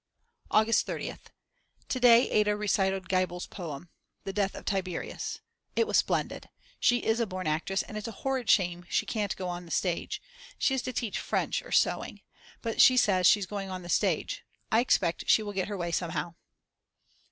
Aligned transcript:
August 0.49 0.87
30th. 0.87 1.25
To 1.89 1.99
day 1.99 2.27
Ada 2.31 2.55
recited 2.57 3.07
Geibel's 3.07 3.45
poem, 3.45 3.89
The 4.23 4.33
Death 4.33 4.55
of 4.55 4.65
Tiberius, 4.65 5.41
it 5.75 5.85
was 5.85 5.95
splendid; 5.97 6.49
she 6.79 7.03
is 7.03 7.19
a 7.19 7.27
born 7.27 7.45
actress 7.45 7.83
and 7.83 7.95
it's 7.95 8.07
a 8.07 8.11
horrid 8.25 8.49
shame 8.49 8.87
she 8.89 9.05
can't 9.05 9.35
go 9.35 9.47
on 9.47 9.65
the 9.65 9.71
stage; 9.71 10.19
she 10.57 10.73
is 10.73 10.81
to 10.81 10.91
teach 10.93 11.19
French 11.19 11.61
or 11.61 11.71
sewing. 11.71 12.21
But 12.63 12.81
she 12.81 12.97
says 12.97 13.27
she's 13.27 13.45
going 13.45 13.69
on 13.69 13.83
the 13.83 13.89
stage; 13.89 14.43
I 14.71 14.79
expect 14.79 15.29
she 15.29 15.43
will 15.43 15.53
get 15.53 15.67
her 15.67 15.77
way 15.77 15.91
somehow. 15.91 16.33